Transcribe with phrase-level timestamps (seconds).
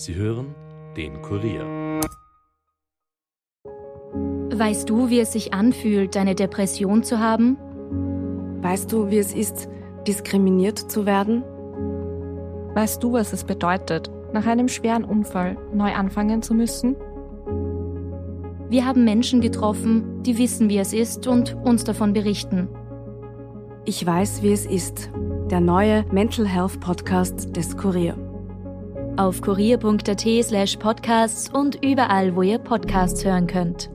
[0.00, 0.54] Sie hören
[0.96, 2.00] den Kurier.
[4.50, 7.58] Weißt du, wie es sich anfühlt, eine Depression zu haben?
[8.62, 9.68] Weißt du, wie es ist,
[10.06, 11.44] diskriminiert zu werden?
[12.74, 16.96] Weißt du, was es bedeutet, nach einem schweren Unfall neu anfangen zu müssen?
[18.70, 22.70] Wir haben Menschen getroffen, die wissen, wie es ist und uns davon berichten.
[23.84, 25.10] Ich weiß, wie es ist.
[25.50, 28.29] Der neue Mental Health Podcast des Kurier.
[29.16, 33.90] Auf kurier.at slash podcasts und überall, wo ihr Podcasts hören könnt.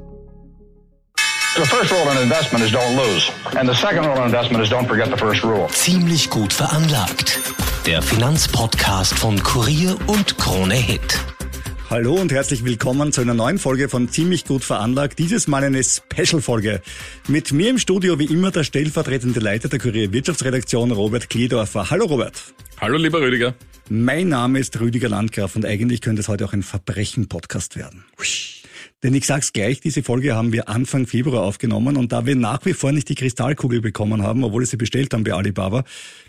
[1.56, 3.32] The first rule in investment is don't lose.
[3.58, 5.68] And the second rule in investment is don't forget the first rule.
[5.70, 7.40] Ziemlich gut veranlagt.
[7.86, 11.20] Der Finanzpodcast von Kurier und Krone Hit.
[11.90, 15.20] Hallo und herzlich willkommen zu einer neuen Folge von Ziemlich gut veranlagt.
[15.20, 16.82] Dieses Mal eine Special-Folge.
[17.28, 21.90] Mit mir im Studio wie immer der stellvertretende Leiter der Kurier Wirtschaftsredaktion Robert Kledorfer.
[21.90, 22.34] Hallo Robert.
[22.82, 23.54] Hallo lieber Rüdiger.
[23.90, 28.04] Mein Name ist Rüdiger Landgraf und eigentlich könnte es heute auch ein Verbrechen-Podcast werden.
[29.04, 32.66] Denn ich sag's gleich, diese Folge haben wir Anfang Februar aufgenommen und da wir nach
[32.66, 35.84] wie vor nicht die Kristallkugel bekommen haben, obwohl wir sie bestellt haben bei Alibaba,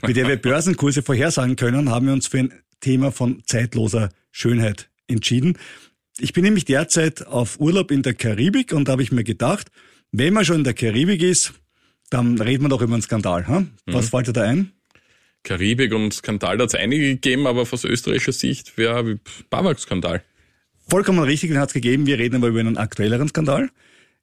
[0.07, 4.91] mit der wir Börsenkurse vorhersagen können, haben wir uns für ein Thema von zeitloser Schönheit
[5.07, 5.57] entschieden.
[6.19, 9.69] Ich bin nämlich derzeit auf Urlaub in der Karibik und da habe ich mir gedacht,
[10.13, 11.55] wenn man schon in der Karibik ist,
[12.11, 13.49] dann reden wir doch über einen Skandal.
[13.49, 13.71] Hm?
[13.87, 14.11] Was mhm.
[14.11, 14.73] fällt dir da ein?
[15.47, 20.23] Karibik und Skandal hat es einige gegeben, aber aus österreichischer Sicht wäre Barwag-Skandal.
[20.89, 22.07] Vollkommen richtig, den hat es gegeben.
[22.07, 23.71] Wir reden aber über einen aktuelleren Skandal.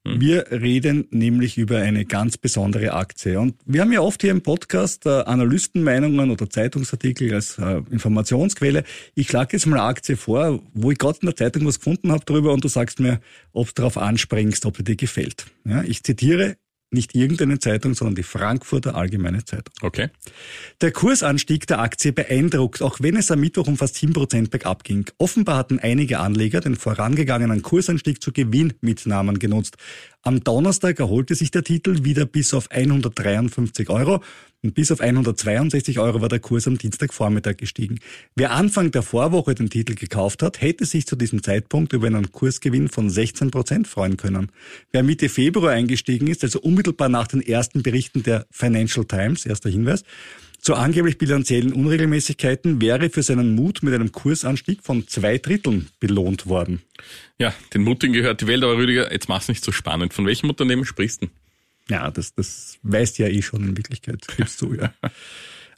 [0.06, 0.20] Hm.
[0.20, 3.40] Wir reden nämlich über eine ganz besondere Aktie.
[3.40, 8.84] Und wir haben ja oft hier im Podcast äh, Analystenmeinungen oder Zeitungsartikel als äh, Informationsquelle.
[9.14, 12.12] Ich schlage jetzt mal eine Aktie vor, wo ich gerade in der Zeitung was gefunden
[12.12, 13.18] habe darüber und du sagst mir,
[13.54, 15.46] ob du darauf anspringst, ob dir gefällt.
[15.64, 16.56] Ja, ich zitiere,
[16.94, 19.74] nicht irgendeine Zeitung, sondern die Frankfurter Allgemeine Zeitung.
[19.82, 20.08] Okay.
[20.80, 25.04] Der Kursanstieg der Aktie beeindruckt, auch wenn es am Mittwoch um fast 7% bergab ging.
[25.18, 29.76] Offenbar hatten einige Anleger den vorangegangenen Kursanstieg zu Gewinnmitnahmen genutzt.
[30.22, 34.22] Am Donnerstag erholte sich der Titel wieder bis auf 153 Euro
[34.64, 38.00] und bis auf 162 Euro war der Kurs am Dienstagvormittag gestiegen.
[38.34, 42.32] Wer Anfang der Vorwoche den Titel gekauft hat, hätte sich zu diesem Zeitpunkt über einen
[42.32, 44.50] Kursgewinn von 16 Prozent freuen können.
[44.90, 49.68] Wer Mitte Februar eingestiegen ist, also unmittelbar nach den ersten Berichten der Financial Times, erster
[49.68, 50.02] Hinweis,
[50.60, 56.46] zu angeblich bilanziellen Unregelmäßigkeiten wäre für seinen Mut mit einem Kursanstieg von zwei Dritteln belohnt
[56.46, 56.80] worden.
[57.38, 60.14] Ja, den Mutigen gehört die Welt, aber Rüdiger, jetzt mach's nicht so spannend.
[60.14, 61.26] Von welchem Unternehmen sprichst du?
[61.88, 64.92] Ja, das, das weißt ja eh schon in Wirklichkeit, gibst du, ja.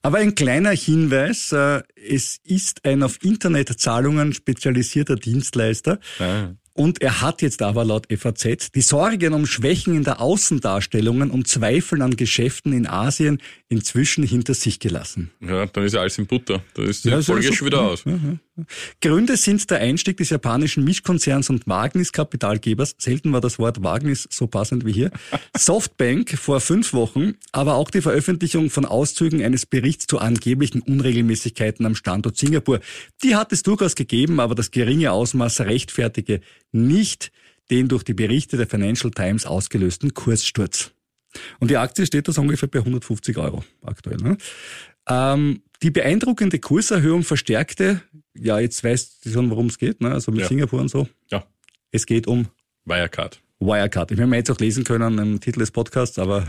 [0.03, 5.99] Aber ein kleiner Hinweis, äh, es ist ein auf Internetzahlungen spezialisierter Dienstleister.
[6.21, 6.51] Ah.
[6.77, 11.49] Und er hat jetzt aber laut FAZ die Sorgen um Schwächen in der Außendarstellungen und
[11.49, 15.31] Zweifeln an Geschäften in Asien inzwischen hinter sich gelassen.
[15.41, 16.63] Ja, dann ist ja alles in Butter.
[16.75, 18.05] Da ist die ja, Folge schon wieder aus.
[18.05, 18.65] Ja, ja.
[19.03, 24.47] Gründe sind der Einstieg des japanischen Mischkonzerns und Wagnis-Kapitalgebers, selten war das Wort Wagnis so
[24.47, 25.11] passend wie hier,
[25.57, 31.85] Softbank vor fünf Wochen, aber auch die Veröffentlichung von Auszügen eines Berichts zu angeblichen Unregelmäßigkeiten
[31.85, 32.81] am Standort Singapur.
[33.23, 36.41] Die hat es durchaus gegeben, aber das geringe Ausmaß rechtfertige
[36.77, 37.33] nicht
[37.71, 40.93] den durch die Berichte der Financial Times ausgelösten Kurssturz.
[41.59, 44.19] Und die Aktie steht da so ungefähr bei 150 Euro aktuell.
[44.19, 44.39] Ne?
[45.09, 48.01] Ähm, die beeindruckende Kurserhöhung verstärkte,
[48.35, 50.13] ja, jetzt weißt du schon, worum es geht, ne?
[50.13, 50.49] also mit ja.
[50.49, 51.09] Singapur und so.
[51.31, 51.45] Ja.
[51.91, 52.49] Es geht um
[52.85, 53.41] Wirecard.
[53.59, 54.11] Wirecard.
[54.13, 56.47] Ich habe mir jetzt auch lesen können im Titel des Podcasts, aber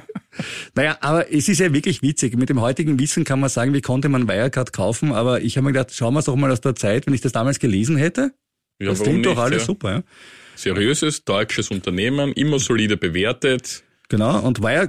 [0.74, 2.36] naja, aber es ist ja wirklich witzig.
[2.36, 5.66] Mit dem heutigen Wissen kann man sagen, wie konnte man Wirecard kaufen, aber ich habe
[5.66, 7.96] mir gedacht, schauen wir es doch mal aus der Zeit, wenn ich das damals gelesen
[7.96, 8.32] hätte.
[8.80, 9.66] Ja, das klingt doch alles ja.
[9.66, 9.90] super.
[9.90, 10.02] Ja?
[10.56, 13.82] Seriöses deutsches Unternehmen, immer solide bewertet.
[14.08, 14.88] Genau, und war ja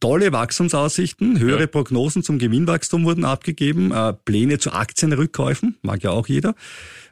[0.00, 1.66] tolle Wachstumsaussichten, höhere ja.
[1.66, 6.54] Prognosen zum Gewinnwachstum wurden abgegeben, äh, Pläne zu Aktienrückkäufen, mag ja auch jeder,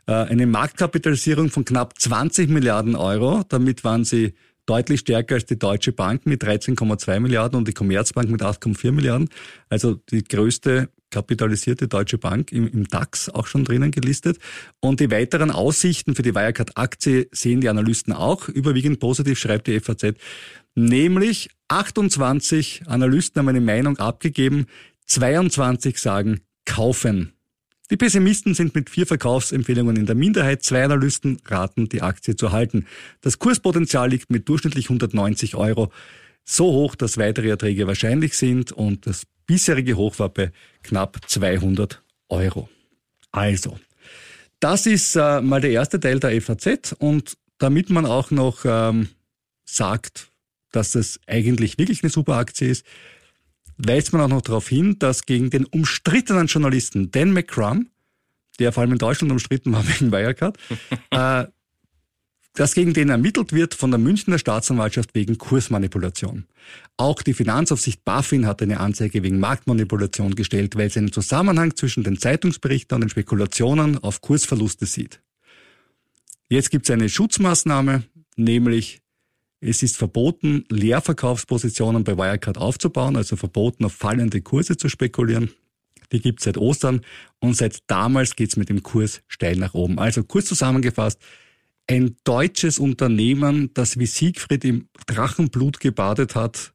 [0.07, 4.35] äh, eine Marktkapitalisierung von knapp 20 Milliarden Euro, damit waren sie
[4.67, 9.29] deutlich stärker als die Deutsche Bank mit 13,2 Milliarden und die Commerzbank mit 8,4 Milliarden.
[9.69, 14.39] Also die größte kapitalisierte Deutsche Bank im, im, DAX auch schon drinnen gelistet.
[14.81, 19.79] Und die weiteren Aussichten für die Wirecard-Aktie sehen die Analysten auch überwiegend positiv, schreibt die
[19.79, 20.15] FAZ.
[20.75, 24.67] Nämlich 28 Analysten haben eine Meinung abgegeben,
[25.07, 27.33] 22 sagen kaufen.
[27.91, 30.63] Die Pessimisten sind mit vier Verkaufsempfehlungen in der Minderheit.
[30.63, 32.87] Zwei Analysten raten, die Aktie zu halten.
[33.21, 35.93] Das Kurspotenzial liegt mit durchschnittlich 190 Euro
[36.45, 40.53] so hoch, dass weitere Erträge wahrscheinlich sind und das bisherige Hoch war bei
[40.83, 42.69] knapp 200 Euro.
[43.31, 43.79] Also,
[44.61, 49.09] das ist äh, mal der erste Teil der FAZ und damit man auch noch ähm,
[49.65, 50.29] sagt,
[50.73, 52.85] dass es eigentlich wirklich eine super Aktie ist,
[53.77, 57.89] weist man auch noch darauf hin, dass gegen den umstrittenen Journalisten Dan McCrum,
[58.59, 60.59] der vor allem in Deutschland umstritten war wegen Wirecard,
[61.11, 61.45] äh,
[62.55, 66.45] dass gegen den ermittelt wird von der Münchner Staatsanwaltschaft wegen Kursmanipulation.
[66.97, 72.05] Auch die Finanzaufsicht BaFin hat eine Anzeige wegen Marktmanipulation gestellt, weil sie einen Zusammenhang zwischen
[72.05, 75.21] den Zeitungsberichten und den Spekulationen auf Kursverluste sieht.
[76.49, 78.03] Jetzt gibt es eine Schutzmaßnahme,
[78.37, 79.01] nämlich
[79.61, 85.53] es ist verboten, Leerverkaufspositionen bei Wirecard aufzubauen, also verboten, auf fallende Kurse zu spekulieren.
[86.11, 87.01] Die gibt es seit Ostern
[87.39, 89.99] und seit damals geht es mit dem Kurs steil nach oben.
[89.99, 91.19] Also kurz zusammengefasst,
[91.89, 96.73] ein deutsches Unternehmen, das wie Siegfried im Drachenblut gebadet hat,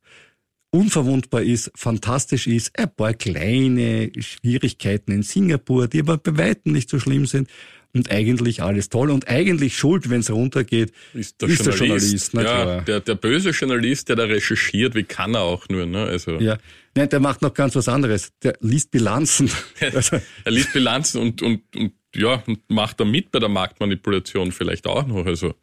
[0.72, 6.90] unverwundbar ist, fantastisch ist, ein paar kleine Schwierigkeiten in Singapur, die aber bei weitem nicht
[6.90, 7.50] so schlimm sind
[7.94, 12.34] und eigentlich alles toll und eigentlich schuld, wenn es runtergeht, ist der ist Journalist.
[12.34, 15.86] Der, Journalist ja, der, der böse Journalist, der da recherchiert, wie kann er auch nur,
[15.86, 16.04] ne?
[16.04, 16.40] Also.
[16.40, 16.58] Ja,
[16.96, 18.34] nein, der macht noch ganz was anderes.
[18.44, 19.50] Der liest Bilanzen.
[19.80, 20.20] Also.
[20.44, 25.06] er liest Bilanzen und, und, und ja, macht da mit bei der Marktmanipulation vielleicht auch
[25.06, 25.26] noch.
[25.26, 25.54] Also.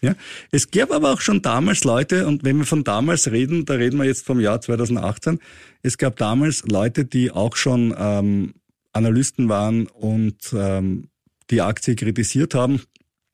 [0.00, 0.16] Ja,
[0.50, 3.98] es gab aber auch schon damals Leute, und wenn wir von damals reden, da reden
[3.98, 5.38] wir jetzt vom Jahr 2018,
[5.82, 8.54] es gab damals Leute, die auch schon ähm,
[8.92, 11.08] Analysten waren und ähm,
[11.50, 12.82] die Aktie kritisiert haben,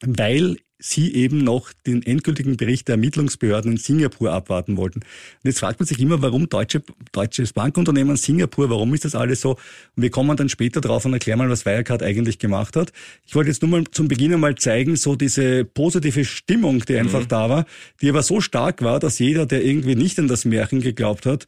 [0.04, 5.00] weil sie eben noch den endgültigen Bericht der Ermittlungsbehörden in Singapur abwarten wollten.
[5.00, 6.82] Und jetzt fragt man sich immer, warum deutsche,
[7.12, 9.52] deutsches Bankunternehmen Singapur, warum ist das alles so?
[9.96, 12.92] Und wir kommen dann später drauf und erklären mal, was Wirecard eigentlich gemacht hat.
[13.26, 17.22] Ich wollte jetzt nur mal zum Beginn einmal zeigen, so diese positive Stimmung, die einfach
[17.22, 17.28] mhm.
[17.28, 17.66] da war,
[18.00, 21.46] die aber so stark war, dass jeder, der irgendwie nicht an das Märchen geglaubt hat,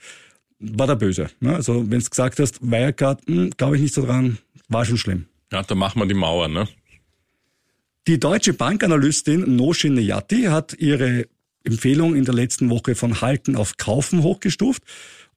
[0.59, 1.31] war der Böse.
[1.41, 1.55] Ne?
[1.55, 4.38] Also wenn du gesagt hast, Wirecard, hm, glaube ich nicht so dran,
[4.69, 5.27] war schon schlimm.
[5.53, 6.69] Ja, da machen wir die Mauer, ne?
[8.10, 11.28] Die deutsche Bankanalystin Noshin Neyati hat ihre
[11.62, 14.82] Empfehlung in der letzten Woche von Halten auf Kaufen hochgestuft.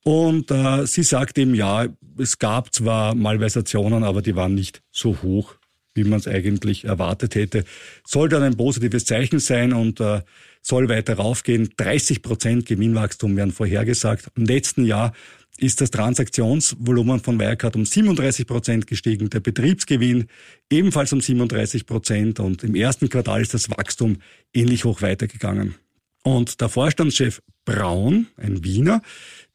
[0.03, 1.85] Und äh, sie sagt eben, ja,
[2.17, 5.53] es gab zwar Malversationen, aber die waren nicht so hoch,
[5.93, 7.63] wie man es eigentlich erwartet hätte.
[8.07, 10.21] Soll dann ein positives Zeichen sein und äh,
[10.63, 11.69] soll weiter raufgehen.
[11.77, 14.31] 30 Prozent Gewinnwachstum werden vorhergesagt.
[14.35, 15.13] Im letzten Jahr
[15.57, 20.25] ist das Transaktionsvolumen von Wirecard um 37 Prozent gestiegen, der Betriebsgewinn
[20.69, 24.17] ebenfalls um 37 Prozent und im ersten Quartal ist das Wachstum
[24.53, 25.75] ähnlich hoch weitergegangen.
[26.23, 29.01] Und der Vorstandschef Braun, ein Wiener,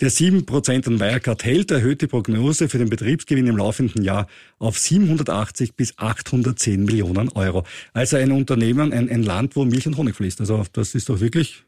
[0.00, 4.28] der 7 Prozent an Wirecard hält, erhöht die Prognose für den Betriebsgewinn im laufenden Jahr
[4.58, 7.64] auf 780 bis 810 Millionen Euro.
[7.92, 10.40] Also ein Unternehmen, ein, ein Land, wo Milch und Honig fließt.
[10.40, 11.64] Also das ist doch wirklich,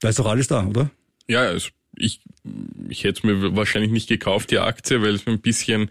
[0.00, 0.90] da ist doch alles da, oder?
[1.28, 2.20] Ja, es ich,
[2.88, 5.90] ich hätte es mir wahrscheinlich nicht gekauft, die Aktie, weil es mir ein bisschen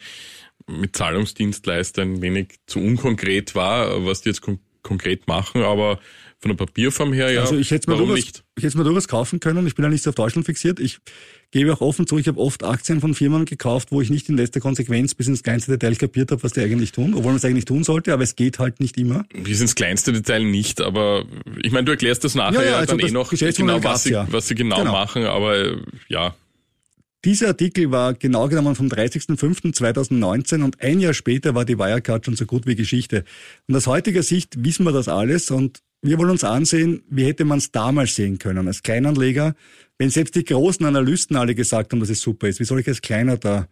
[0.67, 5.99] mit Zahlungsdienstleistern ein wenig zu unkonkret war, was die jetzt kon konkret machen, aber
[6.41, 8.43] von der Papierform her, ja, also ich hätte mir durchaus, nicht?
[8.57, 9.67] Ich hätte mir durchaus kaufen können.
[9.67, 10.79] Ich bin ja nicht so auf Deutschland fixiert.
[10.79, 10.97] Ich
[11.51, 14.37] gebe auch offen zu, ich habe oft Aktien von Firmen gekauft, wo ich nicht in
[14.37, 17.45] letzter Konsequenz bis ins kleinste Detail kapiert habe, was die eigentlich tun, obwohl man es
[17.45, 19.23] eigentlich tun sollte, aber es geht halt nicht immer.
[19.43, 21.25] Bis ins kleinste Detail nicht, aber
[21.61, 24.15] ich meine, du erklärst das nachher ja, ja, also dann eh noch genau, was sie,
[24.15, 25.77] was sie genau, genau machen, aber
[26.07, 26.33] ja.
[27.23, 32.35] Dieser Artikel war genau genommen vom 30.05.2019 und ein Jahr später war die Wirecard schon
[32.35, 33.25] so gut wie Geschichte.
[33.67, 37.45] Und aus heutiger Sicht wissen wir das alles und wir wollen uns ansehen, wie hätte
[37.45, 39.55] man es damals sehen können als Kleinanleger,
[39.97, 42.59] wenn selbst die großen Analysten alle gesagt haben, dass es super ist.
[42.59, 43.67] Wie soll ich als Kleiner da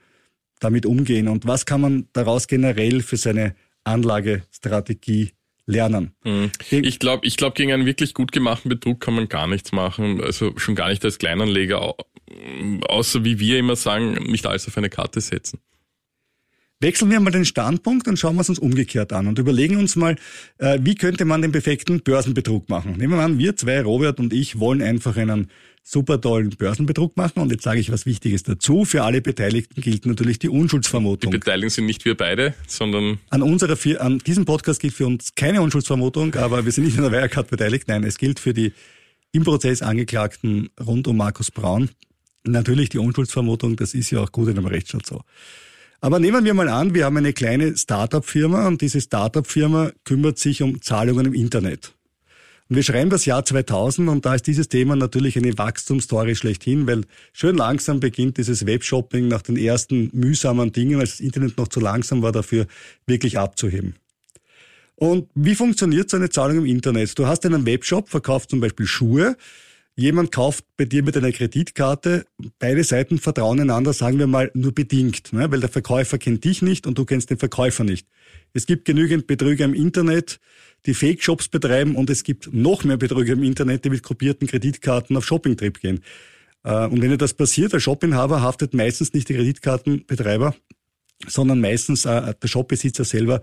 [0.60, 3.56] damit umgehen und was kann man daraus generell für seine
[3.86, 5.32] Anlagestrategie
[5.66, 6.14] lernen.
[6.24, 6.52] Mhm.
[6.72, 10.22] Ich glaube, ich glaube, gegen einen wirklich gut gemachten Betrug kann man gar nichts machen.
[10.22, 11.96] Also schon gar nicht als Kleinanleger,
[12.88, 15.60] außer wie wir immer sagen, nicht alles auf eine Karte setzen.
[16.82, 19.98] Wechseln wir mal den Standpunkt und schauen wir es uns umgekehrt an und überlegen uns
[19.98, 20.16] mal,
[20.60, 22.94] äh, wie könnte man den perfekten Börsenbetrug machen.
[22.98, 25.50] Nehmen wir an, wir zwei, Robert und ich, wollen einfach einen
[25.84, 27.42] super tollen Börsenbetrug machen.
[27.42, 28.86] Und jetzt sage ich was Wichtiges dazu.
[28.86, 31.32] Für alle Beteiligten gilt natürlich die Unschuldsvermutung.
[31.32, 33.20] Die Beteiligten sind nicht wir beide, sondern...
[33.30, 37.04] An unserer, an diesem Podcast gilt für uns keine Unschuldsvermutung, aber wir sind nicht in
[37.04, 37.90] der Wirecard beteiligt.
[37.90, 38.72] Nein, es gilt für die
[39.34, 41.90] im Prozess Angeklagten rund um Markus Braun.
[42.46, 45.24] Natürlich die Unschuldsvermutung, das ist ja auch gut in einem Rechtsstaat so.
[46.02, 50.62] Aber nehmen wir mal an, wir haben eine kleine Startup-Firma und diese Startup-Firma kümmert sich
[50.62, 51.94] um Zahlungen im Internet.
[52.70, 56.88] Und wir schreiben das Jahr 2000 und da ist dieses Thema natürlich eine Wachstumsstory schlechthin,
[56.88, 57.02] weil
[57.34, 61.82] schön langsam beginnt dieses Webshopping nach den ersten mühsamen Dingen, als das Internet noch zu
[61.82, 62.68] langsam war, dafür
[63.06, 63.96] wirklich abzuheben.
[64.96, 67.18] Und wie funktioniert so eine Zahlung im Internet?
[67.18, 69.36] Du hast einen Webshop, verkaufst zum Beispiel Schuhe,
[70.00, 72.26] jemand kauft bei dir mit einer Kreditkarte,
[72.58, 75.52] beide Seiten vertrauen einander, sagen wir mal, nur bedingt, ne?
[75.52, 78.08] weil der Verkäufer kennt dich nicht und du kennst den Verkäufer nicht.
[78.54, 80.40] Es gibt genügend Betrüger im Internet,
[80.86, 85.18] die Fake-Shops betreiben und es gibt noch mehr Betrüger im Internet, die mit kopierten Kreditkarten
[85.18, 86.02] auf Shoppingtrip gehen.
[86.64, 90.56] Äh, und wenn dir das passiert, der Shopinhaber haftet meistens nicht der Kreditkartenbetreiber,
[91.28, 93.42] sondern meistens äh, der Shopbesitzer selber,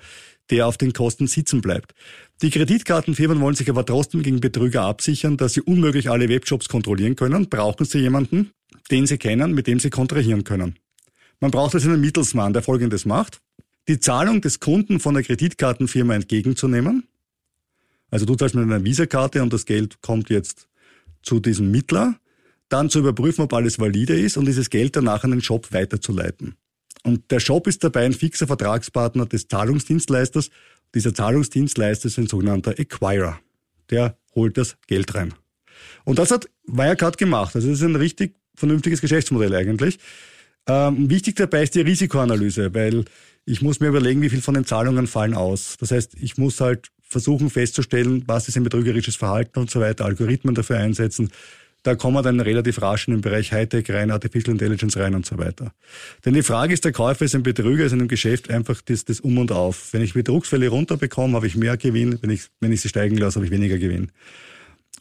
[0.50, 1.94] der auf den Kosten sitzen bleibt.
[2.42, 7.16] Die Kreditkartenfirmen wollen sich aber trotzdem gegen Betrüger absichern, dass sie unmöglich alle Webshops kontrollieren
[7.16, 8.50] können, brauchen sie jemanden,
[8.90, 10.76] den sie kennen, mit dem sie kontrahieren können.
[11.40, 13.40] Man braucht also einen Mittelsmann, der Folgendes macht.
[13.88, 17.04] Die Zahlung des Kunden von der Kreditkartenfirma entgegenzunehmen.
[18.10, 20.68] Also du zahlst mit einer Visakarte und das Geld kommt jetzt
[21.22, 22.16] zu diesem Mittler.
[22.68, 26.56] Dann zu überprüfen, ob alles valide ist und dieses Geld danach an den Shop weiterzuleiten.
[27.02, 30.50] Und der Shop ist dabei ein fixer Vertragspartner des Zahlungsdienstleisters.
[30.94, 33.38] Dieser Zahlungsdienstleister ist ein sogenannter Acquirer.
[33.90, 35.34] Der holt das Geld rein.
[36.04, 37.54] Und das hat Wirecard gemacht.
[37.54, 39.98] Also das ist ein richtig vernünftiges Geschäftsmodell eigentlich.
[40.68, 43.04] Ähm, wichtig dabei ist die Risikoanalyse, weil
[43.44, 45.76] ich muss mir überlegen, wie viel von den Zahlungen fallen aus.
[45.78, 50.04] Das heißt, ich muss halt versuchen festzustellen, was ist ein betrügerisches Verhalten und so weiter,
[50.04, 51.30] Algorithmen dafür einsetzen.
[51.86, 55.24] Da kommen wir dann relativ rasch in den Bereich Hightech rein, Artificial Intelligence rein und
[55.24, 55.70] so weiter.
[56.24, 59.04] Denn die Frage ist, der Käufer ist ein Betrüger, ist in einem Geschäft einfach das,
[59.04, 59.92] das Um und Auf.
[59.92, 62.18] Wenn ich Betrugsfälle runterbekomme, habe ich mehr Gewinn.
[62.20, 64.10] Wenn ich, wenn ich sie steigen lasse, habe ich weniger Gewinn.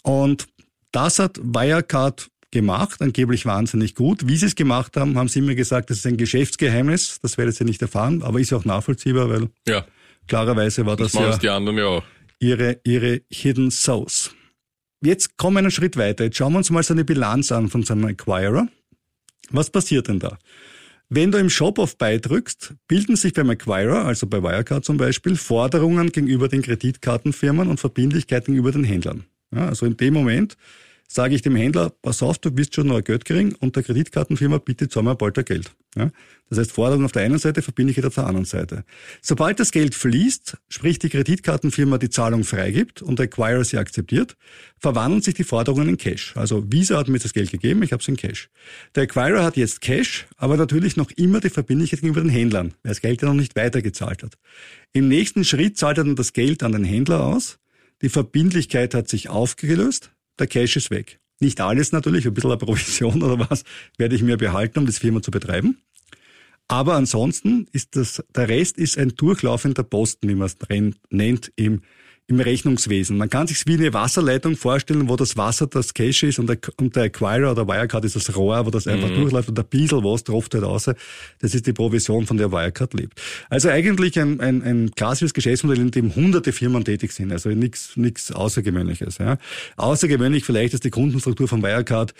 [0.03, 0.47] Und
[0.91, 4.27] das hat Wirecard gemacht, angeblich wahnsinnig gut.
[4.27, 7.19] Wie sie es gemacht haben, haben sie immer gesagt, das ist ein Geschäftsgeheimnis.
[7.19, 9.87] Das werdet ihr nicht erfahren, aber ist auch nachvollziehbar, weil ja.
[10.27, 12.03] klarerweise war das, das ja, die anderen ja auch.
[12.37, 14.35] Ihre, ihre Hidden Source.
[15.01, 16.25] Jetzt kommen wir einen Schritt weiter.
[16.25, 18.67] Jetzt schauen wir uns mal so eine Bilanz an von so einem Acquirer.
[19.51, 20.37] Was passiert denn da?
[21.09, 24.97] Wenn du im Shop auf Buy drückst, bilden sich beim Acquirer, also bei Wirecard zum
[24.97, 29.25] Beispiel, Forderungen gegenüber den Kreditkartenfirmen und Verbindlichkeiten gegenüber den Händlern.
[29.53, 30.57] Ja, also in dem Moment,
[31.07, 34.57] sage ich dem Händler, pass auf, du bist schon noch Geld gering und der Kreditkartenfirma
[34.57, 35.71] bitte zahl mir bald Geld.
[35.95, 36.11] Ja?
[36.49, 38.83] Das heißt, Forderung auf der einen Seite, Verbindlichkeit auf der anderen Seite.
[39.21, 44.35] Sobald das Geld fließt, sprich die Kreditkartenfirma die Zahlung freigibt und der Acquirer sie akzeptiert,
[44.77, 46.35] verwandeln sich die Forderungen in Cash.
[46.35, 48.49] Also Visa hat mir das Geld gegeben, ich habe es in Cash.
[48.93, 52.91] Der Acquirer hat jetzt Cash, aber natürlich noch immer die Verbindlichkeit gegenüber den Händlern, weil
[52.91, 54.37] das Geld ja noch nicht weitergezahlt hat.
[54.93, 57.57] Im nächsten Schritt zahlt er dann das Geld an den Händler aus.
[58.01, 61.19] Die Verbindlichkeit hat sich aufgelöst, der Cash ist weg.
[61.39, 63.63] Nicht alles natürlich, ein bisschen eine Provision oder was
[63.97, 65.77] werde ich mir behalten, um das Firma zu betreiben.
[66.67, 70.57] Aber ansonsten ist das, der Rest ist ein durchlaufender Posten, wie man es
[71.09, 71.81] nennt, im
[72.27, 73.17] im Rechnungswesen.
[73.17, 76.57] Man kann sich wie eine Wasserleitung vorstellen, wo das Wasser das Cache ist und der,
[76.77, 79.15] und der Acquirer oder Wirecard ist das Rohr, wo das einfach mhm.
[79.15, 80.89] durchläuft und der Biesel was tropft halt raus.
[81.39, 83.21] Das ist die Provision, von der Wirecard lebt.
[83.49, 87.31] Also eigentlich ein, ein, ein klassisches Geschäftsmodell, in dem hunderte Firmen tätig sind.
[87.31, 89.19] Also nichts nichts Außergewöhnliches.
[89.19, 89.37] Ja.
[89.77, 92.15] Außergewöhnlich vielleicht ist die Kundenstruktur von Wirecard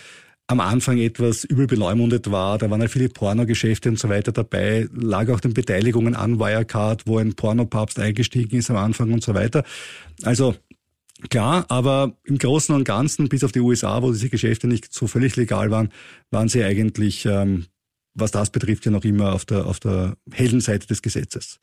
[0.47, 2.57] am Anfang etwas übel beleumundet war.
[2.57, 4.87] Da waren ja viele Pornogeschäfte und so weiter dabei.
[4.93, 9.33] Lag auch den Beteiligungen an Wirecard, wo ein Pornopapst eingestiegen ist am Anfang und so
[9.33, 9.63] weiter.
[10.23, 10.55] Also
[11.29, 15.07] Klar, aber im Großen und Ganzen, bis auf die USA, wo diese Geschäfte nicht so
[15.07, 15.89] völlig legal waren,
[16.29, 17.65] waren sie eigentlich, ähm,
[18.13, 21.59] was das betrifft, ja noch immer auf der, auf der hellen Seite des Gesetzes.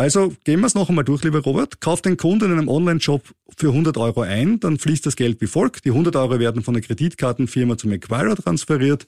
[0.00, 1.82] Also gehen wir es noch einmal durch, lieber Robert.
[1.82, 3.22] Kauft den Kunden in einem Online-Shop
[3.54, 5.84] für 100 Euro ein, dann fließt das Geld wie folgt.
[5.84, 9.06] Die 100 Euro werden von der Kreditkartenfirma zum Acquirer transferiert.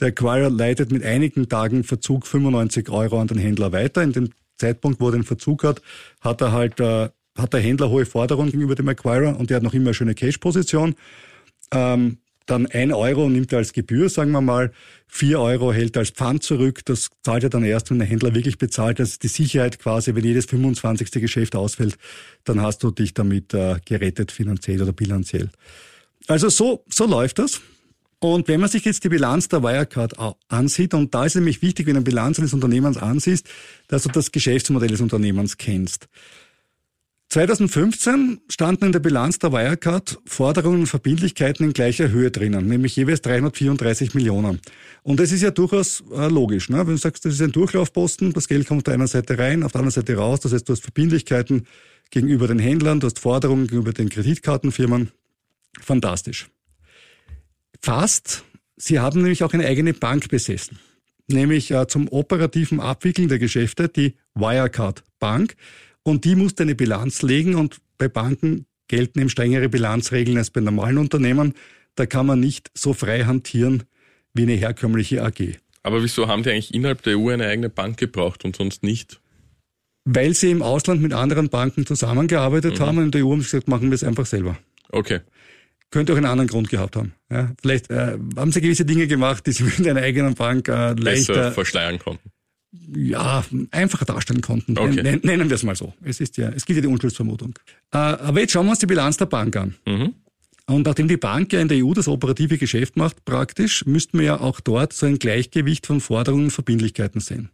[0.00, 4.02] Der Acquirer leitet mit einigen Tagen Verzug 95 Euro an den Händler weiter.
[4.02, 5.80] In dem Zeitpunkt, wo er den Verzug hat,
[6.20, 9.62] hat er halt, äh, hat der Händler hohe Forderungen gegenüber dem Acquirer und der hat
[9.62, 10.96] noch immer eine schöne Cash-Position.
[11.72, 14.72] Ähm, dann ein Euro nimmt er als Gebühr, sagen wir mal,
[15.06, 16.80] vier Euro hält er als Pfand zurück.
[16.84, 18.98] Das zahlt er dann erst, wenn der Händler wirklich bezahlt.
[18.98, 21.10] Das ist die Sicherheit quasi, wenn jedes 25.
[21.12, 21.96] Geschäft ausfällt,
[22.44, 25.50] dann hast du dich damit äh, gerettet finanziell oder bilanziell.
[26.26, 27.60] Also so, so läuft das.
[28.22, 30.14] Und wenn man sich jetzt die Bilanz der Wirecard
[30.46, 33.48] ansieht, und da ist nämlich wichtig, wenn du eine Bilanz eines Unternehmens ansiehst,
[33.88, 36.08] dass du das Geschäftsmodell des Unternehmens kennst.
[37.32, 42.94] 2015 standen in der Bilanz der Wirecard Forderungen und Verbindlichkeiten in gleicher Höhe drinnen, nämlich
[42.94, 44.60] jeweils 334 Millionen.
[45.02, 46.68] Und das ist ja durchaus äh, logisch.
[46.68, 46.80] Ne?
[46.80, 49.62] Wenn du sagst, das ist ein Durchlaufposten, das Geld kommt auf der einen Seite rein,
[49.62, 51.66] auf der anderen Seite raus, das heißt, du hast Verbindlichkeiten
[52.10, 55.10] gegenüber den Händlern, du hast Forderungen gegenüber den Kreditkartenfirmen.
[55.80, 56.50] Fantastisch.
[57.80, 58.44] Fast,
[58.76, 60.78] sie haben nämlich auch eine eigene Bank besessen,
[61.28, 65.56] nämlich äh, zum operativen Abwickeln der Geschäfte, die Wirecard Bank.
[66.04, 70.60] Und die muss eine Bilanz legen und bei Banken gelten eben strengere Bilanzregeln als bei
[70.60, 71.54] normalen Unternehmen.
[71.94, 73.84] Da kann man nicht so frei hantieren
[74.34, 75.58] wie eine herkömmliche AG.
[75.82, 79.20] Aber wieso haben die eigentlich innerhalb der EU eine eigene Bank gebraucht und sonst nicht?
[80.04, 82.84] Weil sie im Ausland mit anderen Banken zusammengearbeitet mhm.
[82.84, 84.58] haben und in der EU haben sie gesagt, machen wir es einfach selber.
[84.90, 85.20] Okay.
[85.90, 87.14] Könnte auch einen anderen Grund gehabt haben.
[87.30, 90.92] Ja, vielleicht äh, haben sie gewisse Dinge gemacht, die sie mit einer eigenen Bank äh,
[90.94, 92.30] leichter Besser verschleiern konnten
[92.72, 94.78] ja, einfacher darstellen konnten.
[94.78, 95.20] Okay.
[95.22, 95.92] Nennen wir es mal so.
[96.02, 97.58] Es ist ja, es gibt ja die Unschuldsvermutung.
[97.92, 99.74] Äh, aber jetzt schauen wir uns die Bilanz der Bank an.
[99.86, 100.14] Mhm.
[100.66, 104.26] Und nachdem die Bank ja in der EU das operative Geschäft macht, praktisch, müssten wir
[104.26, 107.50] ja auch dort so ein Gleichgewicht von Forderungen und Verbindlichkeiten sehen.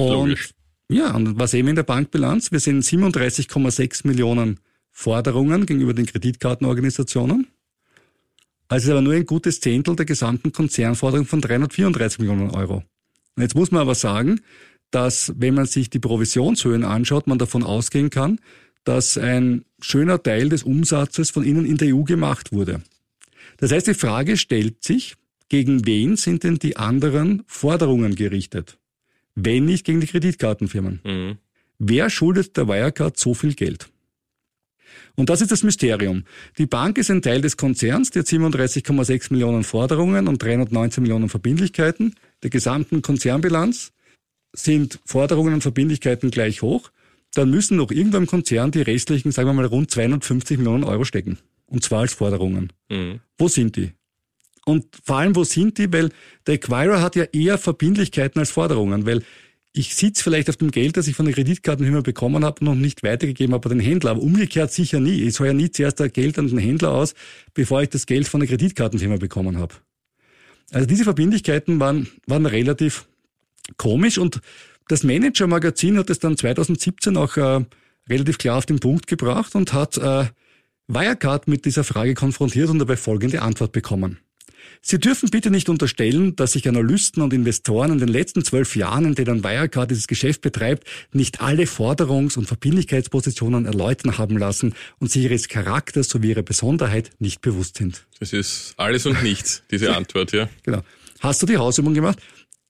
[0.00, 0.50] Und Logisch.
[0.88, 2.52] ja, und was sehen wir in der Bankbilanz?
[2.52, 4.60] Wir sehen 37,6 Millionen
[4.90, 7.48] Forderungen gegenüber den Kreditkartenorganisationen.
[8.68, 12.84] Also ist aber nur ein gutes Zehntel der gesamten Konzernforderung von 334 Millionen Euro.
[13.38, 14.40] Jetzt muss man aber sagen,
[14.90, 18.40] dass wenn man sich die Provisionshöhen anschaut, man davon ausgehen kann,
[18.84, 22.82] dass ein schöner Teil des Umsatzes von ihnen in der EU gemacht wurde.
[23.58, 25.16] Das heißt, die Frage stellt sich,
[25.48, 28.78] gegen wen sind denn die anderen Forderungen gerichtet?
[29.34, 31.00] Wenn nicht gegen die Kreditkartenfirmen.
[31.04, 31.38] Mhm.
[31.78, 33.88] Wer schuldet der Wirecard so viel Geld?
[35.16, 36.24] Und das ist das Mysterium.
[36.58, 41.28] Die Bank ist ein Teil des Konzerns, die hat 37,6 Millionen Forderungen und 319 Millionen
[41.28, 42.14] Verbindlichkeiten.
[42.42, 43.92] Der gesamten Konzernbilanz
[44.52, 46.90] sind Forderungen und Verbindlichkeiten gleich hoch.
[47.34, 51.04] Dann müssen noch irgendwo im Konzern die restlichen, sagen wir mal, rund 250 Millionen Euro
[51.04, 51.38] stecken.
[51.66, 52.72] Und zwar als Forderungen.
[52.88, 53.20] Mhm.
[53.38, 53.92] Wo sind die?
[54.66, 55.92] Und vor allem, wo sind die?
[55.92, 56.10] Weil
[56.46, 59.22] der Acquirer hat ja eher Verbindlichkeiten als Forderungen, weil
[59.72, 62.74] ich sitze vielleicht auf dem Geld, das ich von der Kreditkartenfirma bekommen habe und noch
[62.74, 64.10] nicht weitergegeben habe an den Händler.
[64.10, 65.22] Aber umgekehrt sicher nie.
[65.22, 67.14] Ich zahle ja nie zuerst das Geld an den Händler aus,
[67.54, 69.76] bevor ich das Geld von der Kreditkartenfirma bekommen habe.
[70.72, 73.06] Also diese Verbindlichkeiten waren, waren relativ
[73.76, 74.40] komisch und
[74.88, 77.64] das Manager-Magazin hat es dann 2017 auch äh,
[78.08, 80.26] relativ klar auf den Punkt gebracht und hat äh,
[80.88, 84.18] Wirecard mit dieser Frage konfrontiert und dabei folgende Antwort bekommen.
[84.82, 89.04] Sie dürfen bitte nicht unterstellen, dass sich Analysten und Investoren in den letzten zwölf Jahren,
[89.04, 95.10] in denen Wirecard dieses Geschäft betreibt, nicht alle Forderungs- und Verbindlichkeitspositionen erläutern haben lassen und
[95.10, 98.06] sich ihres Charakters sowie ihrer Besonderheit nicht bewusst sind.
[98.18, 100.48] Das ist alles und nichts, diese Antwort, ja.
[100.62, 100.82] Genau.
[101.20, 102.18] Hast du die Hausübung gemacht?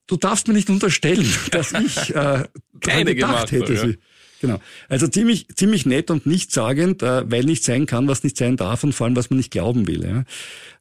[0.07, 2.43] Du darfst mir nicht unterstellen, dass ich äh,
[2.81, 3.73] Keine gedacht gemacht hätte.
[3.73, 3.93] ja.
[4.41, 4.59] Genau.
[4.89, 8.83] Also ziemlich, ziemlich nett und nichtssagend, äh, weil nicht sein kann, was nicht sein darf
[8.83, 10.25] und vor allem, was man nicht glauben will.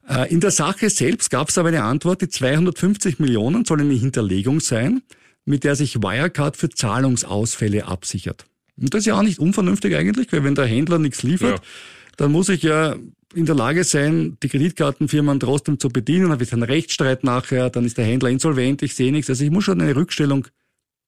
[0.08, 3.92] Äh, in der Sache selbst gab es aber eine Antwort, die 250 Millionen soll eine
[3.94, 5.02] Hinterlegung sein,
[5.44, 8.46] mit der sich Wirecard für Zahlungsausfälle absichert.
[8.80, 11.64] Und das ist ja auch nicht unvernünftig eigentlich, weil wenn der Händler nichts liefert, Ja.
[12.16, 12.96] dann muss ich ja
[13.34, 17.84] in der Lage sein, die Kreditkartenfirmen trotzdem zu bedienen, dann wird ein Rechtsstreit nachher, dann
[17.84, 19.30] ist der Händler insolvent, ich sehe nichts.
[19.30, 20.48] Also ich muss schon eine Rückstellung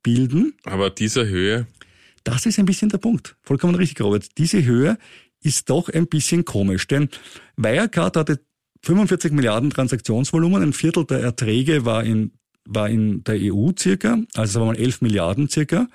[0.02, 0.54] bilden.
[0.64, 1.66] Aber dieser Höhe,
[2.24, 3.36] Das ist ein bisschen der Punkt.
[3.42, 4.38] Vollkommen richtig, Robert.
[4.38, 4.98] Diese Höhe
[5.42, 7.08] ist doch ein bisschen komisch, denn
[7.56, 8.40] Wirecard hatte
[8.82, 12.32] 45 Milliarden Transaktionsvolumen, ein Viertel der Erträge war in,
[12.64, 15.88] war in der EU circa, also sagen wir mal 11 Milliarden circa.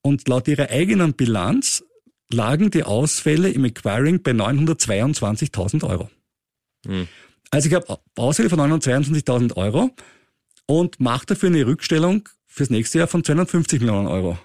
[0.00, 1.84] Und laut ihrer eigenen Bilanz
[2.32, 6.10] lagen die Ausfälle im Acquiring bei 922.000 Euro.
[6.86, 7.08] Hm.
[7.50, 9.90] Also ich habe Ausfälle von 922.000 Euro
[10.66, 14.38] und mache dafür eine Rückstellung fürs nächste Jahr von 250 Millionen Euro.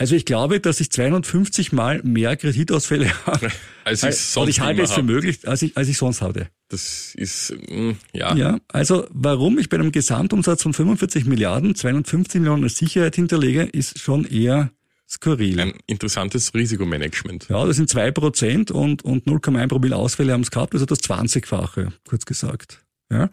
[0.00, 3.50] Also ich glaube, dass ich 250 Mal mehr Kreditausfälle habe.
[3.84, 6.48] als ich sonst und ich halte es für möglich, als ich, als ich sonst hatte.
[6.68, 12.40] Das ist, mm, ja, Ja, also warum ich bei einem Gesamtumsatz von 45 Milliarden 250
[12.40, 14.70] Millionen als Sicherheit hinterlege, ist schon eher
[15.06, 15.60] skurril.
[15.60, 17.48] ein interessantes Risikomanagement.
[17.50, 21.00] Ja, das sind zwei Prozent und, und 0,1 Promille Ausfälle haben es gehabt, also das
[21.00, 22.82] 20-fache, kurz gesagt.
[23.12, 23.28] Ja.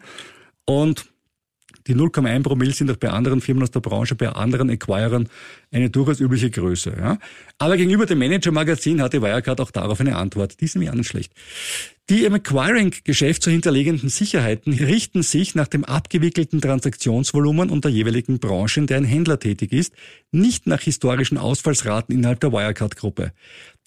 [0.66, 1.06] Und
[1.88, 5.28] die 0,1 Promille sind auch bei anderen Firmen aus der Branche, bei anderen Acquirern
[5.72, 6.94] eine durchaus übliche Größe.
[6.98, 7.18] Ja.
[7.56, 10.60] Aber gegenüber dem Manager-Magazin hatte Wirecard auch darauf eine Antwort.
[10.60, 11.32] Die nämlich auch nicht schlecht.
[12.10, 18.38] Die im Acquiring-Geschäft zu hinterlegenden Sicherheiten richten sich nach dem abgewickelten Transaktionsvolumen und der jeweiligen
[18.38, 19.92] Branche, in der ein Händler tätig ist,
[20.30, 23.32] nicht nach historischen Ausfallsraten innerhalb der Wirecard-Gruppe.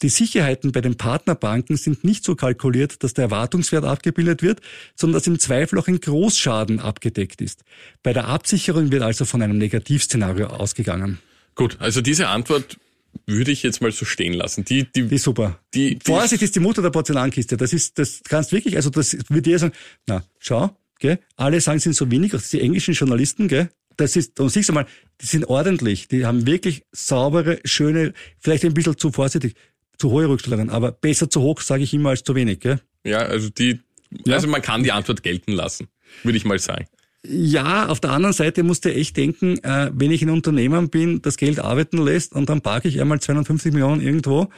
[0.03, 4.62] Die Sicherheiten bei den Partnerbanken sind nicht so kalkuliert, dass der Erwartungswert abgebildet wird,
[4.95, 7.63] sondern dass im Zweifel auch ein Großschaden abgedeckt ist.
[8.03, 11.17] Bei der Absicherung wird also von einem Negativszenario ausgegangen.
[11.55, 12.77] Gut, also diese Antwort
[13.28, 14.65] würde ich jetzt mal so stehen lassen.
[14.65, 15.60] Die, die, Die ist super.
[15.74, 17.58] Die- die- Vorsicht ist die Mutter der Porzellankiste.
[17.58, 19.74] Das ist, das kannst wirklich, also das würde dir sagen,
[20.08, 24.39] na, schau, gell, alle sagen, sind so wenig, auch die englischen Journalisten, gell, das ist,
[24.39, 24.86] und siehst du mal,
[25.21, 29.56] die sind ordentlich, die haben wirklich saubere, schöne, vielleicht ein bisschen zu vorsichtig,
[29.97, 32.80] zu hohe Rückstellungen, aber besser zu hoch, sage ich immer, als zu wenig, gell.
[33.04, 33.80] ja, also die,
[34.26, 34.36] Ja.
[34.36, 35.88] also man kann die Antwort gelten lassen,
[36.24, 36.88] würde ich mal sagen.
[37.27, 41.21] Ja, auf der anderen Seite musst du echt denken, äh, wenn ich ein Unternehmen bin,
[41.21, 44.49] das Geld arbeiten lässt und dann parke ich einmal 250 Millionen irgendwo,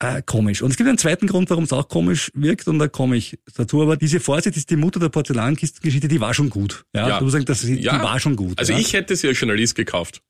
[0.00, 0.62] äh, komisch.
[0.62, 3.38] Und es gibt einen zweiten Grund, warum es auch komisch wirkt und da komme ich
[3.54, 3.82] dazu.
[3.82, 6.84] Aber diese Vorsicht ist die Mutter der Porzellankistengeschichte, die war schon gut.
[6.92, 7.18] Ja, Ja.
[7.18, 8.02] du musst sagen, das, die Ja.
[8.02, 8.58] war schon gut.
[8.58, 8.80] Also ja.
[8.80, 10.22] ich hätte sie als Journalist gekauft.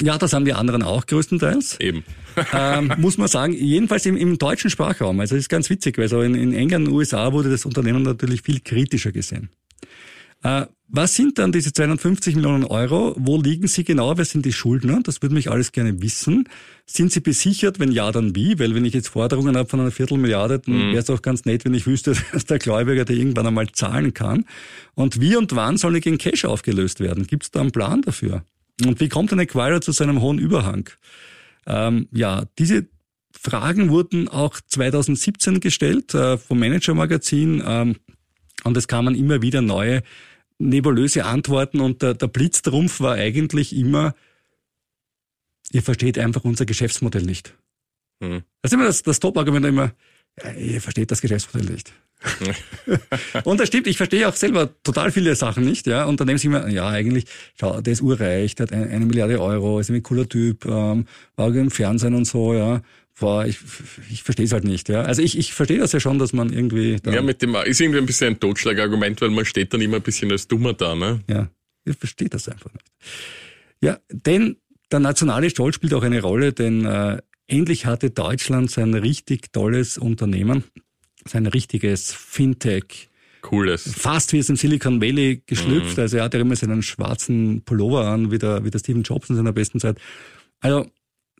[0.00, 1.78] Ja, das haben die anderen auch größtenteils.
[1.78, 2.02] Eben.
[2.52, 5.20] ähm, muss man sagen, jedenfalls im, im deutschen Sprachraum.
[5.20, 8.02] Also das ist ganz witzig, weil so in, in England und USA wurde das Unternehmen
[8.02, 9.50] natürlich viel kritischer gesehen.
[10.42, 13.14] Äh, was sind dann diese 250 Millionen Euro?
[13.16, 14.18] Wo liegen sie genau?
[14.18, 15.00] Wer sind die Schuldner?
[15.02, 16.46] Das würde mich alles gerne wissen.
[16.84, 17.80] Sind sie besichert?
[17.80, 18.58] Wenn ja, dann wie?
[18.58, 21.64] Weil wenn ich jetzt Forderungen habe von einer Viertelmilliarde, dann wäre es auch ganz nett,
[21.64, 24.44] wenn ich wüsste, dass der Gläubiger der irgendwann einmal zahlen kann.
[24.94, 27.26] Und wie und wann sollen die gegen Cash aufgelöst werden?
[27.26, 28.44] Gibt es da einen Plan dafür?
[28.84, 30.90] Und wie kommt ein Acquirer zu seinem hohen Überhang?
[31.66, 32.86] Ähm, ja, diese
[33.40, 37.96] Fragen wurden auch 2017 gestellt äh, vom Manager Magazin ähm,
[38.64, 40.02] und es kamen immer wieder neue
[40.68, 44.14] nebulöse Antworten und der, der Blitztrumpf war eigentlich immer,
[45.72, 47.54] ihr versteht einfach unser Geschäftsmodell nicht.
[48.20, 48.42] Mhm.
[48.62, 49.92] Das ist immer das, das Top-Argument immer,
[50.42, 51.92] ja, ihr versteht das Geschäftsmodell nicht.
[53.44, 56.04] und das stimmt, ich verstehe auch selber total viele Sachen nicht, ja.
[56.04, 57.24] Und dann denke ich mir, ja, eigentlich,
[57.58, 61.06] schau, der ist urreich, der hat eine, eine Milliarde Euro, ist ein cooler Typ, ähm,
[61.34, 62.80] war im Fernsehen und so, ja.
[63.22, 63.58] Boah, ich,
[64.10, 65.02] ich verstehe es halt nicht, ja.
[65.02, 66.96] Also ich, ich verstehe das ja schon, dass man irgendwie.
[67.06, 70.02] Ja, mit dem ist irgendwie ein bisschen ein Totschlagargument, weil man steht dann immer ein
[70.02, 71.20] bisschen als Dummer da, ne?
[71.30, 71.48] Ja,
[71.84, 72.90] ich verstehe das einfach nicht.
[73.80, 74.56] Ja, denn
[74.90, 79.98] der nationale Stolz spielt auch eine Rolle, denn äh, endlich hatte Deutschland sein richtig tolles
[79.98, 80.64] Unternehmen
[81.24, 83.08] sein richtiges Fintech.
[83.40, 83.92] Cooles.
[83.96, 85.96] Fast wie es im Silicon Valley geschlüpft.
[85.96, 86.02] Mhm.
[86.02, 89.30] Also er hat ja immer seinen schwarzen Pullover an, wie der, wie der Stephen Jobs
[89.30, 89.98] in seiner besten Zeit.
[90.60, 90.86] Also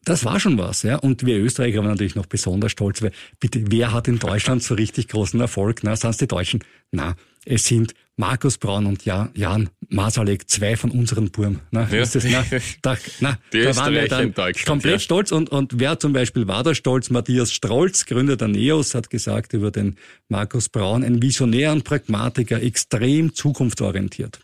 [0.05, 0.97] das war schon was, ja.
[0.97, 4.75] Und wir Österreicher waren natürlich noch besonders stolz, weil bitte, wer hat in Deutschland so
[4.75, 5.85] richtig großen Erfolg?
[5.85, 6.65] Na, sind die Deutschen?
[6.91, 11.61] Na, es sind Markus Braun und Jan Masalek, zwei von unseren Burm.
[11.71, 12.03] Na, ja.
[12.03, 12.45] ist das, na,
[12.83, 14.35] da, na, die da waren wir dann
[14.67, 14.99] komplett ja.
[14.99, 15.31] stolz.
[15.31, 17.11] Und, und wer zum Beispiel war da stolz?
[17.11, 19.97] Matthias Strolz, Gründer der NEOS, hat gesagt über den
[20.29, 24.41] Markus Braun, ein Visionär und Pragmatiker, extrem zukunftsorientiert.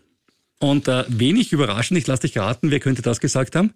[0.61, 3.75] Und äh, wenig überraschend, ich lasse dich raten, wer könnte das gesagt haben?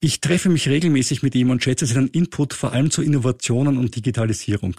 [0.00, 3.96] Ich treffe mich regelmäßig mit ihm und schätze seinen Input vor allem zu Innovationen und
[3.96, 4.76] Digitalisierung.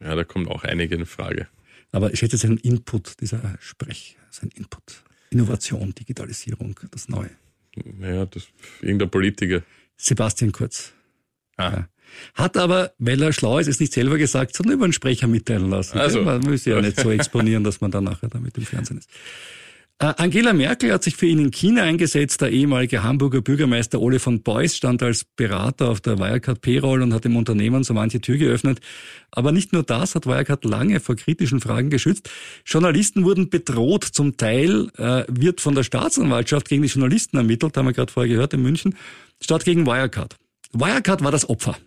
[0.00, 1.48] Ja, da kommt auch einige in Frage.
[1.90, 5.02] Aber ich schätze seinen Input, dieser Sprech, sein Input.
[5.30, 7.30] Innovation, Digitalisierung, das Neue.
[7.84, 8.46] Naja, das
[8.80, 9.62] irgendein Politiker.
[9.96, 10.92] Sebastian Kurz.
[11.56, 11.70] Ah.
[11.70, 11.88] Ja.
[12.34, 15.70] Hat aber, weil er schlau ist, es nicht selber gesagt, sondern über einen Sprecher mitteilen
[15.70, 15.98] lassen.
[15.98, 16.22] Also.
[16.22, 19.10] Man muss ja nicht so exponieren, dass man dann nachher damit im Fernsehen ist.
[19.98, 22.42] Äh, Angela Merkel hat sich für ihn in China eingesetzt.
[22.42, 27.14] Der ehemalige Hamburger Bürgermeister Ole von Beuys stand als Berater auf der Wirecard Payroll und
[27.14, 28.80] hat dem Unternehmen so manche Tür geöffnet.
[29.30, 32.28] Aber nicht nur das hat Wirecard lange vor kritischen Fragen geschützt.
[32.66, 34.04] Journalisten wurden bedroht.
[34.04, 38.30] Zum Teil äh, wird von der Staatsanwaltschaft gegen die Journalisten ermittelt, haben wir gerade vorher
[38.30, 38.96] gehört in München,
[39.40, 40.36] statt gegen Wirecard.
[40.74, 41.78] Wirecard war das Opfer.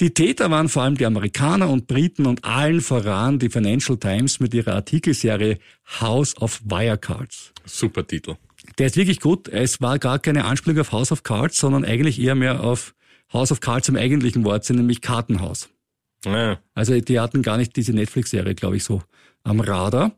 [0.00, 4.40] Die Täter waren vor allem die Amerikaner und Briten und allen voran die Financial Times
[4.40, 5.58] mit ihrer Artikelserie
[6.00, 7.52] House of Wirecards.
[7.64, 8.36] Super Titel.
[8.78, 9.48] Der ist wirklich gut.
[9.48, 12.94] Es war gar keine Anspielung auf House of Cards, sondern eigentlich eher mehr auf
[13.32, 15.68] House of Cards im eigentlichen Wortsinn, nämlich Kartenhaus.
[16.24, 16.58] Ja.
[16.74, 19.02] Also die hatten gar nicht diese Netflix-Serie, glaube ich, so
[19.42, 20.12] am Radar.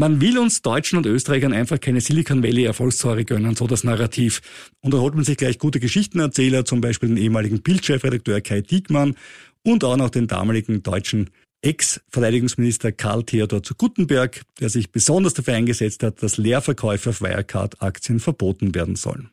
[0.00, 4.40] Man will uns Deutschen und Österreichern einfach keine Silicon Valley Erfolgsstory gönnen, so das Narrativ.
[4.80, 9.14] Und da holt man sich gleich gute Geschichtenerzähler, zum Beispiel den ehemaligen Bildchefredakteur Kai Diekmann
[9.62, 11.28] und auch noch den damaligen deutschen
[11.60, 18.20] Ex-Verteidigungsminister Karl Theodor zu Guttenberg, der sich besonders dafür eingesetzt hat, dass Leerverkäufe auf Wirecard-Aktien
[18.20, 19.28] verboten werden sollen.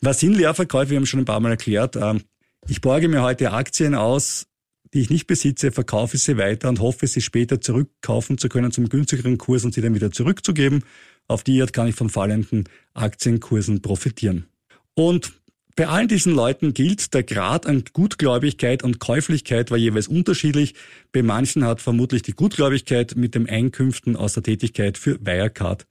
[0.00, 0.92] Was sind Leerverkäufe?
[0.92, 1.96] Wir haben schon ein paar Mal erklärt.
[1.96, 2.22] Ähm,
[2.66, 4.46] ich borge mir heute Aktien aus,
[4.92, 8.88] die ich nicht besitze, verkaufe sie weiter und hoffe, sie später zurückkaufen zu können zum
[8.88, 10.84] günstigeren Kurs und sie dann wieder zurückzugeben.
[11.26, 14.46] Auf die Art kann ich von fallenden Aktienkursen profitieren.
[14.94, 15.32] Und
[15.76, 20.74] bei allen diesen Leuten gilt, der Grad an Gutgläubigkeit und Käuflichkeit war jeweils unterschiedlich.
[21.12, 25.86] Bei manchen hat vermutlich die Gutgläubigkeit mit dem Einkünften aus der Tätigkeit für Wirecard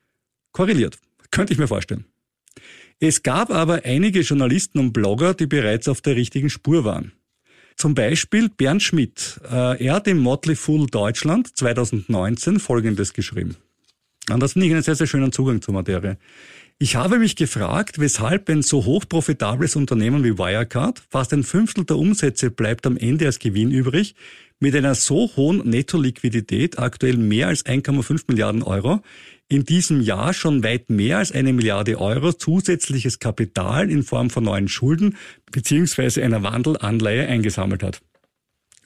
[0.51, 0.97] korreliert.
[1.31, 2.03] Könnte ich mir vorstellen.
[2.99, 7.13] Es gab aber einige Journalisten und Blogger, die bereits auf der richtigen Spur waren.
[7.77, 9.39] Zum Beispiel Bernd Schmidt.
[9.51, 13.55] Äh, er hat im Motley Fool Deutschland 2019 Folgendes geschrieben.
[14.31, 16.17] Und das finde ich einen sehr, sehr schönen Zugang zur Materie.
[16.79, 21.97] Ich habe mich gefragt, weshalb ein so hochprofitables Unternehmen wie Wirecard, fast ein Fünftel der
[21.97, 24.15] Umsätze bleibt am Ende als Gewinn übrig,
[24.59, 29.01] mit einer so hohen Netto-Liquidität, aktuell mehr als 1,5 Milliarden Euro,
[29.49, 34.43] in diesem Jahr schon weit mehr als eine Milliarde Euro zusätzliches Kapital in Form von
[34.43, 35.15] neuen Schulden
[35.51, 38.01] beziehungsweise einer Wandelanleihe eingesammelt hat.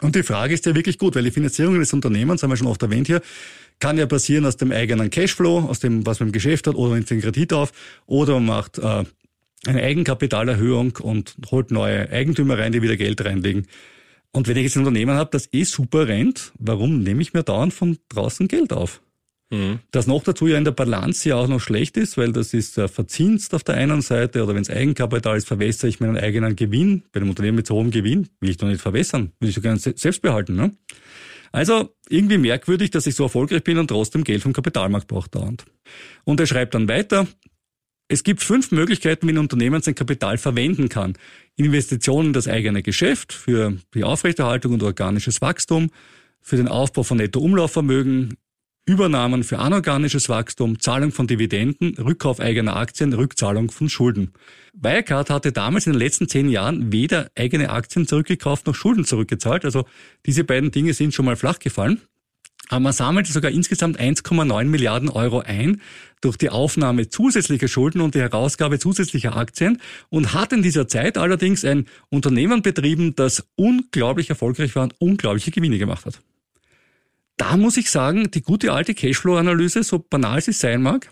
[0.01, 2.67] Und die Frage ist ja wirklich gut, weil die Finanzierung des Unternehmens, haben wir schon
[2.67, 3.21] oft erwähnt hier,
[3.79, 6.89] kann ja passieren aus dem eigenen Cashflow, aus dem, was man im Geschäft hat, oder
[6.89, 7.71] man nimmt den Kredit auf,
[8.05, 9.03] oder man macht äh,
[9.65, 13.67] eine Eigenkapitalerhöhung und holt neue Eigentümer rein, die wieder Geld reinlegen.
[14.31, 17.43] Und wenn ich jetzt ein Unternehmen habe, das eh super rennt, warum nehme ich mir
[17.43, 19.01] dauernd von draußen Geld auf?
[19.51, 19.79] Mhm.
[19.91, 22.77] Das noch dazu ja in der Balance ja auch noch schlecht ist, weil das ist
[22.77, 26.55] äh, verzinst auf der einen Seite oder wenn es Eigenkapital ist, verwässere ich meinen eigenen
[26.55, 27.03] Gewinn.
[27.11, 29.61] Bei einem Unternehmen mit so hohem Gewinn will ich doch nicht verwässern, will ich so
[29.61, 30.55] gerne selbst behalten.
[30.55, 30.71] Ne?
[31.51, 35.65] Also irgendwie merkwürdig, dass ich so erfolgreich bin und trotzdem Geld vom Kapitalmarkt brauche dauernd.
[36.23, 37.27] Und er schreibt dann weiter,
[38.07, 41.13] es gibt fünf Möglichkeiten, wie ein Unternehmen sein Kapital verwenden kann.
[41.55, 45.91] Investitionen in das eigene Geschäft, für die Aufrechterhaltung und organisches Wachstum,
[46.41, 48.35] für den Aufbau von Nettoumlaufvermögen,
[48.91, 54.33] Übernahmen für anorganisches Wachstum, Zahlung von Dividenden, Rückkauf eigener Aktien, Rückzahlung von Schulden.
[54.73, 59.63] Wirecard hatte damals in den letzten zehn Jahren weder eigene Aktien zurückgekauft noch Schulden zurückgezahlt.
[59.63, 59.85] Also
[60.25, 62.01] diese beiden Dinge sind schon mal flach gefallen.
[62.67, 65.81] Aber man sammelte sogar insgesamt 1,9 Milliarden Euro ein
[66.19, 71.17] durch die Aufnahme zusätzlicher Schulden und die Herausgabe zusätzlicher Aktien und hat in dieser Zeit
[71.17, 76.21] allerdings ein Unternehmen betrieben, das unglaublich erfolgreich war und unglaubliche Gewinne gemacht hat.
[77.41, 81.09] Da muss ich sagen, die gute alte Cashflow-Analyse, so banal sie sein mag,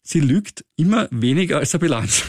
[0.00, 2.24] sie lügt immer weniger als der Bilanz.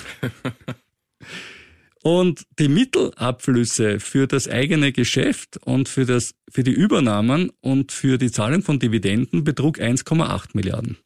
[2.04, 8.18] Und die Mittelabflüsse für das eigene Geschäft und für, das, für die Übernahmen und für
[8.18, 10.98] die Zahlung von Dividenden betrug 1,8 Milliarden.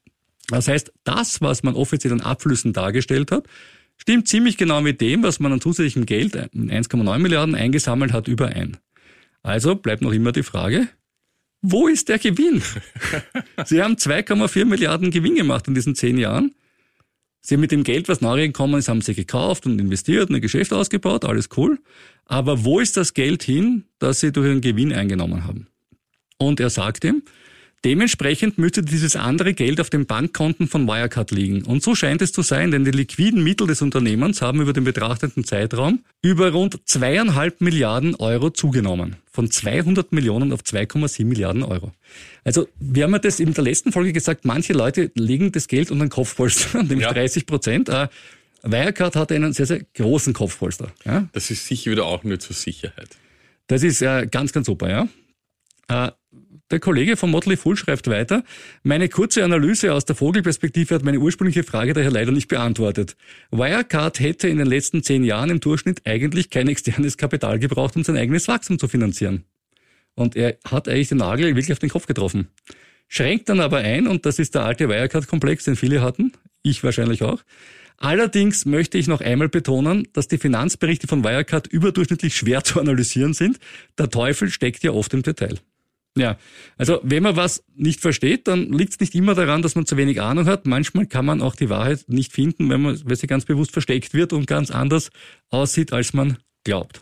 [0.47, 3.45] Das heißt, das, was man offiziell an Abflüssen dargestellt hat,
[3.95, 8.77] stimmt ziemlich genau mit dem, was man an zusätzlichem Geld, 1,9 Milliarden, eingesammelt hat, überein.
[9.43, 10.87] Also bleibt noch immer die Frage,
[11.61, 12.61] wo ist der Gewinn?
[13.65, 16.53] Sie haben 2,4 Milliarden Gewinn gemacht in diesen zehn Jahren.
[17.41, 20.35] Sie haben mit dem Geld, was neu gekommen ist, haben sie gekauft und investiert und
[20.35, 21.79] ein Geschäft ausgebaut, alles cool.
[22.25, 25.67] Aber wo ist das Geld hin, das sie durch ihren Gewinn eingenommen haben?
[26.37, 27.23] Und er sagt ihm,
[27.85, 31.63] Dementsprechend müsste dieses andere Geld auf den Bankkonten von Wirecard liegen.
[31.63, 34.83] Und so scheint es zu sein, denn die liquiden Mittel des Unternehmens haben über den
[34.83, 39.17] betrachteten Zeitraum über rund zweieinhalb Milliarden Euro zugenommen.
[39.31, 41.91] Von 200 Millionen auf 2,7 Milliarden Euro.
[42.43, 45.91] Also, wir haben ja das in der letzten Folge gesagt, manche Leute legen das Geld
[45.91, 47.13] unter den Kopfpolster, nämlich ja.
[47.13, 47.89] 30 Prozent.
[47.89, 48.07] Äh,
[48.63, 50.91] Wirecard hat einen sehr, sehr großen Kopfpolster.
[51.05, 51.27] Ja?
[51.33, 53.09] Das ist sicher wieder auch nur zur Sicherheit.
[53.67, 55.07] Das ist äh, ganz, ganz super, ja.
[55.87, 56.11] Äh,
[56.69, 58.43] der Kollege von Motley Fool schreibt weiter,
[58.83, 63.15] meine kurze Analyse aus der Vogelperspektive hat meine ursprüngliche Frage daher leider nicht beantwortet.
[63.51, 68.03] Wirecard hätte in den letzten zehn Jahren im Durchschnitt eigentlich kein externes Kapital gebraucht, um
[68.03, 69.45] sein eigenes Wachstum zu finanzieren.
[70.13, 72.47] Und er hat eigentlich den Nagel wirklich auf den Kopf getroffen.
[73.07, 77.23] Schränkt dann aber ein, und das ist der alte Wirecard-Komplex, den viele hatten, ich wahrscheinlich
[77.23, 77.43] auch.
[77.97, 83.33] Allerdings möchte ich noch einmal betonen, dass die Finanzberichte von Wirecard überdurchschnittlich schwer zu analysieren
[83.33, 83.57] sind.
[83.97, 85.59] Der Teufel steckt ja oft im Detail.
[86.17, 86.37] Ja,
[86.77, 89.97] also wenn man was nicht versteht, dann liegt es nicht immer daran, dass man zu
[89.97, 90.65] wenig Ahnung hat.
[90.65, 94.13] Manchmal kann man auch die Wahrheit nicht finden, wenn man, weil sie ganz bewusst versteckt
[94.13, 95.11] wird und ganz anders
[95.49, 97.01] aussieht, als man glaubt.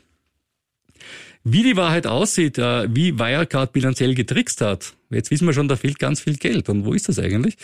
[1.48, 5.76] Wie die Wahrheit aussieht, äh, wie Wirecard bilanziell getrickst hat, jetzt wissen wir schon, da
[5.76, 6.70] fehlt ganz viel Geld.
[6.70, 7.56] Und wo ist das eigentlich?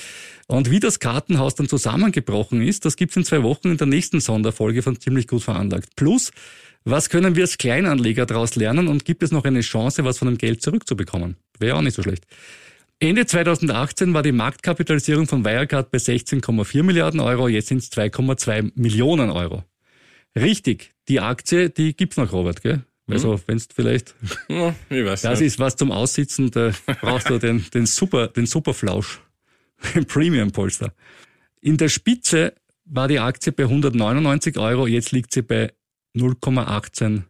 [0.47, 4.19] Und wie das Kartenhaus dann zusammengebrochen ist, das gibt's in zwei Wochen in der nächsten
[4.19, 5.95] Sonderfolge von Ziemlich gut veranlagt.
[5.95, 6.31] Plus,
[6.83, 10.27] was können wir als Kleinanleger daraus lernen und gibt es noch eine Chance, was von
[10.27, 11.35] dem Geld zurückzubekommen?
[11.59, 12.25] Wäre auch nicht so schlecht.
[12.99, 18.73] Ende 2018 war die Marktkapitalisierung von Wirecard bei 16,4 Milliarden Euro, jetzt sind es 2,2
[18.75, 19.63] Millionen Euro.
[20.35, 22.83] Richtig, die Aktie, die gibt's noch, Robert, gell?
[23.07, 23.41] Also, mhm.
[23.47, 24.15] wenn's vielleicht,
[24.47, 25.47] ja, ich weiß das nicht.
[25.47, 29.19] ist was zum Aussitzen, da brauchst du den, den super, den Superflausch,
[29.95, 30.93] den Premium Polster.
[31.59, 32.53] In der Spitze
[32.85, 35.73] war die Aktie bei 199 Euro, jetzt liegt sie bei
[36.15, 37.23] 0,18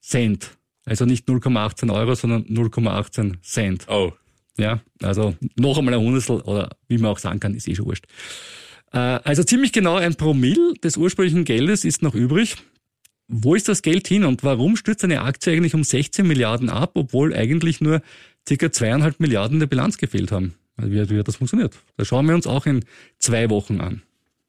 [0.00, 0.56] Cent.
[0.84, 3.86] Also nicht 0,18 Euro, sondern 0,18 Cent.
[3.88, 4.12] Oh.
[4.58, 7.86] Ja, also noch einmal ein Hundertstel oder wie man auch sagen kann, ist eh schon
[7.86, 8.04] wurscht.
[8.92, 12.56] Äh, also ziemlich genau ein Promille des ursprünglichen Geldes ist noch übrig.
[13.28, 16.92] Wo ist das Geld hin und warum stürzt eine Aktie eigentlich um 16 Milliarden ab,
[16.94, 18.02] obwohl eigentlich nur
[18.46, 20.54] circa zweieinhalb Milliarden der Bilanz gefehlt haben?
[20.76, 21.78] Wie, wie hat das funktioniert?
[21.96, 22.84] Das schauen wir uns auch in
[23.18, 24.02] zwei Wochen an.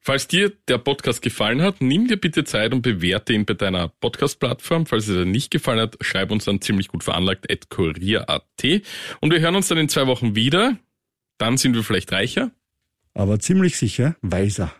[0.05, 3.87] Falls dir der Podcast gefallen hat, nimm dir bitte Zeit und bewerte ihn bei deiner
[3.87, 4.85] Podcast-Plattform.
[4.85, 8.81] Falls es dir nicht gefallen hat, schreib uns dann ziemlich gut veranlagt at kurier.at.
[9.21, 10.77] Und wir hören uns dann in zwei Wochen wieder.
[11.37, 12.51] Dann sind wir vielleicht reicher.
[13.13, 14.75] Aber ziemlich sicher weiser.